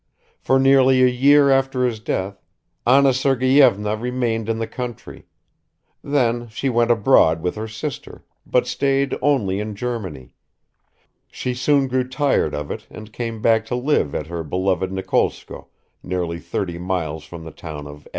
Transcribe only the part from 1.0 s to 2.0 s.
a year after his